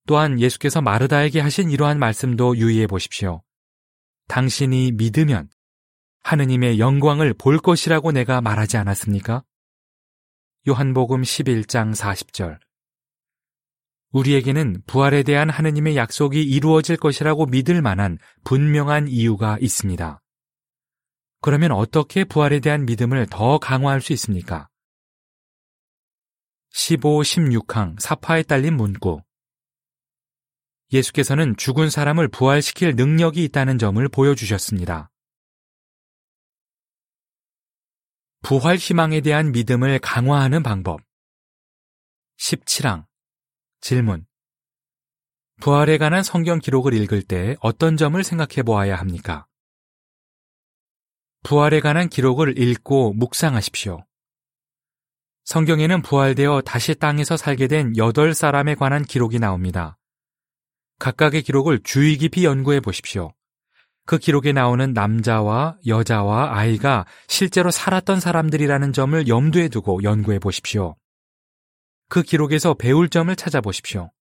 또한 0.07 0.39
예수께서 0.39 0.79
마르다에게 0.79 1.41
하신 1.41 1.69
이러한 1.69 1.99
말씀도 1.99 2.55
유의해 2.55 2.87
보십시오. 2.87 3.43
당신이 4.29 4.93
믿으면 4.93 5.49
하느님의 6.23 6.79
영광을 6.79 7.33
볼 7.33 7.59
것이라고 7.59 8.13
내가 8.13 8.39
말하지 8.39 8.77
않았습니까? 8.77 9.43
요한복음 10.65 11.23
11장 11.23 11.93
40절. 11.93 12.57
우리에게는 14.13 14.83
부활에 14.87 15.23
대한 15.23 15.49
하느님의 15.49 15.97
약속이 15.97 16.41
이루어질 16.41 16.95
것이라고 16.95 17.47
믿을 17.47 17.81
만한 17.81 18.17
분명한 18.45 19.09
이유가 19.09 19.57
있습니다. 19.59 20.21
그러면 21.41 21.71
어떻게 21.71 22.23
부활에 22.23 22.59
대한 22.59 22.85
믿음을 22.85 23.27
더 23.29 23.57
강화할 23.59 24.01
수 24.01 24.13
있습니까? 24.13 24.67
15, 26.71 27.21
16항 27.21 27.99
사파에 27.99 28.43
딸린 28.43 28.75
문구. 28.75 29.21
예수께서는 30.91 31.55
죽은 31.55 31.89
사람을 31.89 32.27
부활시킬 32.29 32.95
능력이 32.95 33.43
있다는 33.45 33.77
점을 33.77 34.07
보여주셨습니다. 34.09 35.11
부활 38.41 38.77
희망에 38.77 39.21
대한 39.21 39.51
믿음을 39.51 39.99
강화하는 39.99 40.63
방법. 40.63 41.01
17항. 42.39 43.05
질문. 43.81 44.25
부활에 45.61 45.97
관한 45.97 46.23
성경 46.23 46.59
기록을 46.59 46.93
읽을 46.93 47.21
때 47.21 47.55
어떤 47.59 47.97
점을 47.97 48.21
생각해 48.23 48.63
보아야 48.63 48.95
합니까? 48.95 49.48
부활에 51.43 51.79
관한 51.79 52.09
기록을 52.09 52.59
읽고 52.59 53.13
묵상하십시오. 53.13 54.05
성경에는 55.45 56.01
부활되어 56.01 56.61
다시 56.61 56.93
땅에서 56.95 57.37
살게 57.37 57.67
된 57.67 57.93
8사람에 57.93 58.77
관한 58.77 59.03
기록이 59.03 59.39
나옵니다. 59.39 59.97
각각의 60.99 61.41
기록을 61.41 61.79
주의 61.83 62.17
깊이 62.17 62.45
연구해 62.45 62.81
보십시오. 62.81 63.33
그 64.05 64.17
기록에 64.17 64.51
나오는 64.51 64.91
남자와 64.93 65.77
여자와 65.87 66.57
아이가 66.57 67.05
실제로 67.27 67.71
살았던 67.71 68.19
사람들이라는 68.19 68.91
점을 68.91 69.27
염두에 69.27 69.69
두고 69.69 70.03
연구해 70.03 70.39
보십시오. 70.39 70.95
그 72.09 72.21
기록에서 72.23 72.73
배울 72.73 73.09
점을 73.09 73.33
찾아보십시오. 73.35 74.11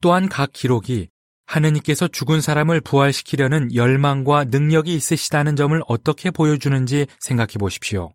또한 0.00 0.28
각 0.28 0.52
기록이 0.52 1.10
하느님께서 1.50 2.06
죽은 2.06 2.40
사람을 2.40 2.80
부활시키려는 2.80 3.74
열망과 3.74 4.44
능력이 4.44 4.94
있으시다는 4.94 5.56
점을 5.56 5.80
어떻게 5.88 6.30
보여주는지 6.30 7.06
생각해 7.18 7.54
보십시오. 7.58 8.14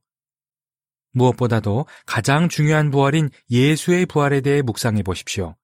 무엇보다도 1.11 1.85
가장 2.05 2.47
중요한 2.47 2.91
부활인 2.91 3.29
예수의 3.49 4.05
부활에 4.05 4.39
대해 4.39 4.61
묵상해 4.61 5.03
보십시오. 5.03 5.55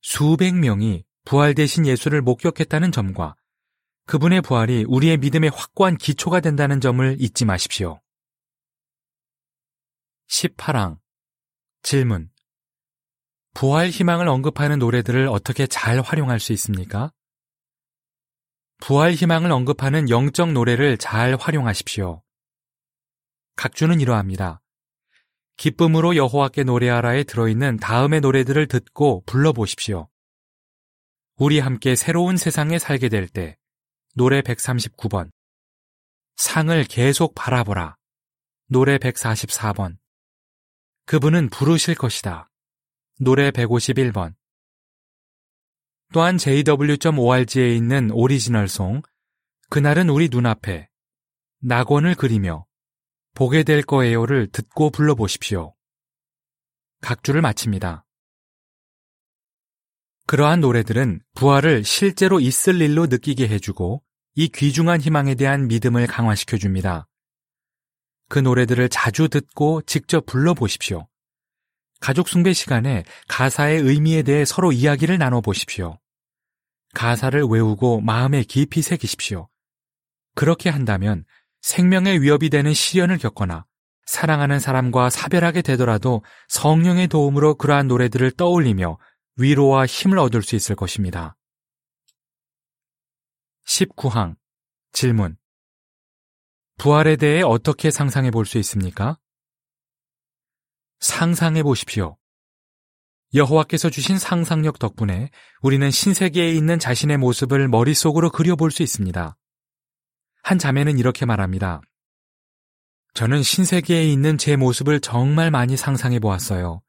수백 0.00 0.54
명이 0.54 1.04
부활 1.26 1.54
대신 1.54 1.86
예수를 1.86 2.22
목격했다는 2.22 2.92
점과 2.92 3.36
그분의 4.06 4.40
부활이 4.40 4.84
우리의 4.88 5.18
믿음의 5.18 5.50
확고한 5.50 5.98
기초가 5.98 6.40
된다는 6.40 6.80
점을 6.80 7.16
잊지 7.18 7.44
마십시오. 7.44 8.00
18항 10.28 10.98
질문 11.82 12.30
부활 13.54 13.88
희망을 13.90 14.28
언급하는 14.28 14.78
노래들을 14.78 15.28
어떻게 15.28 15.66
잘 15.66 16.00
활용할 16.00 16.40
수 16.40 16.52
있습니까? 16.52 17.12
부활 18.80 19.12
희망을 19.12 19.52
언급하는 19.52 20.08
영적 20.08 20.52
노래를 20.52 20.96
잘 20.96 21.36
활용하십시오. 21.36 22.22
각주는 23.56 24.00
이러합니다. 24.00 24.62
기쁨으로 25.56 26.16
여호와께 26.16 26.64
노래하라에 26.64 27.24
들어있는 27.24 27.76
다음의 27.76 28.22
노래들을 28.22 28.66
듣고 28.68 29.22
불러보십시오. 29.26 30.08
우리 31.36 31.58
함께 31.58 31.96
새로운 31.96 32.36
세상에 32.36 32.78
살게 32.78 33.08
될 33.10 33.28
때, 33.28 33.58
노래 34.14 34.40
139번. 34.40 35.30
상을 36.36 36.84
계속 36.84 37.34
바라보라. 37.34 37.96
노래 38.68 38.96
144번. 38.96 39.98
그분은 41.04 41.50
부르실 41.50 41.94
것이다. 41.94 42.49
노래 43.22 43.50
151번. 43.50 44.34
또한 46.10 46.38
jw.org에 46.38 47.76
있는 47.76 48.10
오리지널 48.12 48.66
송, 48.66 49.02
그날은 49.68 50.08
우리 50.08 50.30
눈앞에 50.30 50.88
낙원을 51.60 52.14
그리며 52.14 52.64
보게 53.34 53.62
될 53.62 53.82
거예요를 53.82 54.46
듣고 54.50 54.88
불러보십시오. 54.88 55.74
각주를 57.02 57.42
마칩니다. 57.42 58.06
그러한 60.26 60.62
노래들은 60.62 61.20
부활을 61.34 61.84
실제로 61.84 62.40
있을 62.40 62.80
일로 62.80 63.04
느끼게 63.04 63.48
해주고 63.48 64.02
이 64.36 64.48
귀중한 64.48 64.98
희망에 65.02 65.34
대한 65.34 65.68
믿음을 65.68 66.06
강화시켜 66.06 66.56
줍니다. 66.56 67.06
그 68.30 68.38
노래들을 68.38 68.88
자주 68.88 69.28
듣고 69.28 69.82
직접 69.82 70.24
불러보십시오. 70.24 71.09
가족 72.00 72.28
숭배 72.28 72.52
시간에 72.52 73.04
가사의 73.28 73.80
의미에 73.80 74.22
대해 74.22 74.44
서로 74.44 74.72
이야기를 74.72 75.18
나눠보십시오. 75.18 75.98
가사를 76.94 77.44
외우고 77.44 78.00
마음에 78.00 78.42
깊이 78.42 78.82
새기십시오. 78.82 79.48
그렇게 80.34 80.70
한다면 80.70 81.24
생명의 81.60 82.22
위협이 82.22 82.50
되는 82.50 82.72
시련을 82.72 83.18
겪거나 83.18 83.66
사랑하는 84.06 84.58
사람과 84.58 85.10
사별하게 85.10 85.62
되더라도 85.62 86.24
성령의 86.48 87.08
도움으로 87.08 87.54
그러한 87.54 87.86
노래들을 87.86 88.32
떠올리며 88.32 88.98
위로와 89.36 89.86
힘을 89.86 90.18
얻을 90.18 90.42
수 90.42 90.56
있을 90.56 90.74
것입니다. 90.74 91.36
19항 93.66 94.36
질문 94.92 95.36
부활에 96.76 97.16
대해 97.16 97.42
어떻게 97.42 97.90
상상해 97.90 98.30
볼 98.30 98.46
수 98.46 98.58
있습니까? 98.58 99.18
상상해 101.00 101.62
보십시오. 101.62 102.16
여호와께서 103.32 103.90
주신 103.90 104.18
상상력 104.18 104.78
덕분에 104.78 105.30
우리는 105.62 105.90
신세계에 105.90 106.52
있는 106.52 106.78
자신의 106.78 107.16
모습을 107.16 107.68
머릿속으로 107.68 108.30
그려볼 108.30 108.70
수 108.70 108.82
있습니다. 108.82 109.36
한 110.42 110.58
자매는 110.58 110.98
이렇게 110.98 111.26
말합니다. 111.26 111.80
저는 113.14 113.42
신세계에 113.42 114.04
있는 114.04 114.36
제 114.36 114.56
모습을 114.56 115.00
정말 115.00 115.50
많이 115.50 115.76
상상해 115.76 116.18
보았어요. 116.18 116.82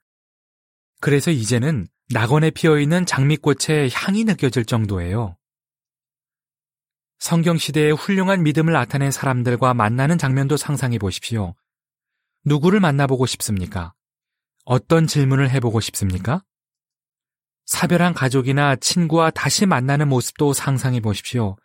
그래서 1.00 1.32
이제는 1.32 1.88
낙원에 2.14 2.52
피어 2.52 2.80
있는 2.80 3.06
장미꽃의 3.06 3.90
향이 3.94 4.26
느껴질 4.26 4.66
정도예요. 4.66 5.38
성경 7.20 7.58
시대의 7.58 7.94
훌륭한 7.94 8.44
믿음을 8.44 8.74
나타낸 8.74 9.12
사람들과 9.12 9.74
만나는 9.74 10.18
장면도 10.18 10.58
상상해 10.58 10.98
보십시오. 10.98 11.56
누구를 12.46 12.80
만나보고 12.80 13.26
싶습니까? 13.28 13.94
어떤 14.66 15.08
질문을 15.08 15.50
해보고 15.50 15.80
싶습니까? 15.82 16.44
사별한 17.66 18.14
가족이나 18.14 18.76
친구와 18.76 19.32
다시 19.32 19.66
만나는 19.66 20.10
모습도 20.10 20.54
상상해 20.54 21.00
보십시오. 21.00 21.58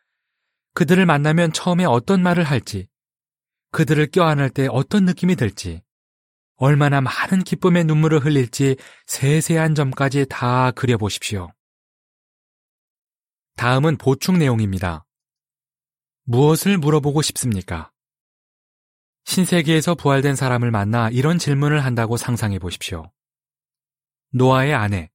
그들을 0.74 1.04
만나면 1.06 1.52
처음에 1.52 1.84
어떤 1.84 2.22
말을 2.22 2.44
할지, 2.44 2.88
그들을 3.72 4.06
껴안을 4.10 4.50
때 4.50 4.68
어떤 4.70 5.04
느낌이 5.04 5.36
들지, 5.36 5.82
얼마나 6.56 7.00
많은 7.00 7.44
기쁨의 7.44 7.84
눈물을 7.84 8.24
흘릴지 8.24 8.76
세세한 9.06 9.74
점까지 9.74 10.26
다 10.28 10.70
그려보십시오. 10.70 11.52
다음은 13.56 13.96
보충 13.98 14.38
내용입니다. 14.38 15.06
무엇을 16.24 16.78
물어보고 16.78 17.22
싶습니까? 17.22 17.90
신세계에서 19.26 19.96
부활된 19.96 20.36
사람을 20.36 20.70
만나 20.70 21.10
이런 21.10 21.38
질문을 21.38 21.84
한다고 21.84 22.16
상상해 22.16 22.58
보십시오. 22.58 23.12
노아의 24.30 24.72
아내. 24.74 25.10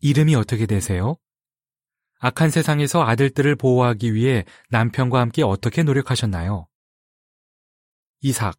이름이 0.00 0.34
어떻게 0.34 0.66
되세요? 0.66 1.16
악한 2.20 2.50
세상에서 2.50 3.02
아들들을 3.04 3.56
보호하기 3.56 4.14
위해 4.14 4.44
남편과 4.70 5.20
함께 5.20 5.42
어떻게 5.42 5.82
노력하셨나요? 5.82 6.68
이삭. 8.20 8.56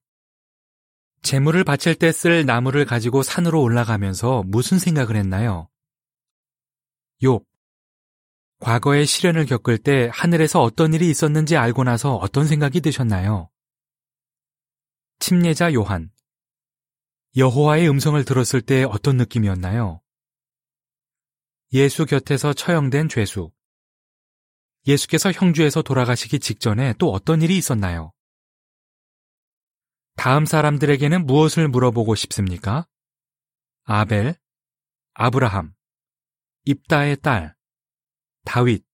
재물을 1.22 1.64
바칠 1.64 1.96
때 1.96 2.12
쓸 2.12 2.46
나무를 2.46 2.86
가지고 2.86 3.24
산으로 3.24 3.62
올라가면서 3.62 4.44
무슨 4.46 4.78
생각을 4.80 5.16
했나요? 5.16 5.70
욥. 7.22 7.44
과거의 8.60 9.06
시련을 9.06 9.46
겪을 9.46 9.78
때 9.78 10.10
하늘에서 10.14 10.62
어떤 10.62 10.94
일이 10.94 11.10
있었는지 11.10 11.56
알고 11.58 11.86
나서 11.86 12.16
어떤 12.16 12.46
생각이 12.46 12.82
드셨나요? 12.82 13.50
침례자 15.20 15.74
요한. 15.74 16.12
여호와의 17.36 17.90
음성을 17.90 18.24
들었을 18.24 18.62
때 18.62 18.84
어떤 18.84 19.18
느낌이었나요? 19.18 20.02
예수 21.74 22.06
곁에서 22.06 22.54
처형된 22.54 23.10
죄수. 23.10 23.52
예수께서 24.88 25.32
형주에서 25.32 25.82
돌아가시기 25.82 26.40
직전에 26.40 26.94
또 26.98 27.12
어떤 27.12 27.42
일이 27.42 27.58
있었나요? 27.58 28.14
다음 30.16 30.46
사람들에게는 30.46 31.26
무엇을 31.26 31.68
물어보고 31.68 32.16
싶습니까? 32.16 32.88
아벨, 33.84 34.36
아브라함, 35.14 35.76
입다의 36.66 37.18
딸, 37.18 37.56
다윗, 38.46 38.86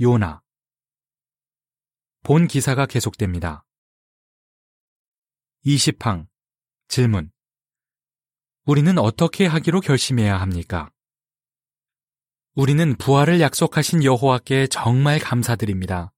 요나. 0.00 0.42
본 2.22 2.46
기사가 2.46 2.86
계속됩니다. 2.86 3.64
20항 5.66 6.26
질문 6.88 7.30
우리는 8.64 8.96
어떻게 8.98 9.46
하기로 9.46 9.80
결심해야 9.80 10.40
합니까? 10.40 10.90
우리는 12.54 12.96
부활을 12.96 13.40
약속하신 13.40 14.02
여호와께 14.04 14.68
정말 14.68 15.18
감사드립니다. 15.18 16.12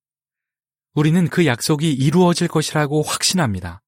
우리는 0.95 1.29
그 1.29 1.45
약속이 1.47 1.93
이루어질 1.93 2.47
것이라고 2.47 3.03
확신합니다. 3.03 3.83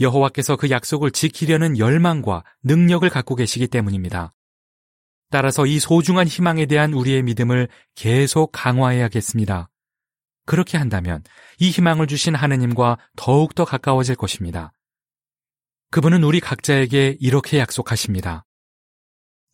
여호와께서 0.00 0.56
그 0.56 0.70
약속을 0.70 1.12
지키려는 1.12 1.78
열망과 1.78 2.44
능력을 2.64 3.08
갖고 3.10 3.36
계시기 3.36 3.68
때문입니다. 3.68 4.34
따라서 5.30 5.66
이 5.66 5.78
소중한 5.78 6.26
희망에 6.26 6.66
대한 6.66 6.94
우리의 6.94 7.22
믿음을 7.22 7.68
계속 7.94 8.50
강화해야겠습니다. 8.52 9.68
그렇게 10.48 10.78
한다면 10.78 11.22
이 11.58 11.68
희망을 11.68 12.06
주신 12.06 12.34
하느님과 12.34 12.96
더욱더 13.16 13.66
가까워질 13.66 14.16
것입니다. 14.16 14.72
그분은 15.90 16.24
우리 16.24 16.40
각자에게 16.40 17.18
이렇게 17.20 17.58
약속하십니다. 17.58 18.46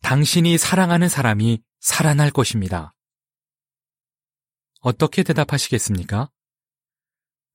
당신이 0.03 0.57
사랑하는 0.57 1.09
사람이 1.09 1.61
살아날 1.81 2.31
것입니다. 2.31 2.95
어떻게 4.79 5.23
대답하시겠습니까? 5.23 6.29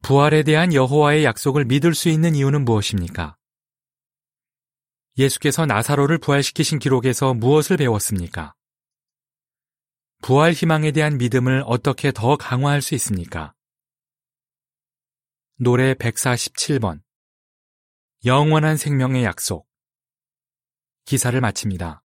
부활에 0.02 0.42
대한 0.42 0.74
여호와의 0.74 1.24
약속을 1.24 1.64
믿을 1.64 1.94
수 1.94 2.10
있는 2.10 2.34
이유는 2.34 2.66
무엇입니까? 2.66 3.38
예수께서 5.16 5.64
나사로를 5.64 6.18
부활시키신 6.18 6.78
기록에서 6.78 7.32
무엇을 7.32 7.78
배웠습니까? 7.78 8.54
부활 10.22 10.52
희망에 10.52 10.92
대한 10.92 11.16
믿음을 11.16 11.62
어떻게 11.66 12.12
더 12.12 12.36
강화할 12.36 12.82
수 12.82 12.94
있습니까? 12.94 13.54
노래 15.56 15.94
147번 15.94 17.00
영원한 18.24 18.76
생명의 18.76 19.24
약속 19.24 19.66
기사를 21.06 21.38
마칩니다. 21.40 22.02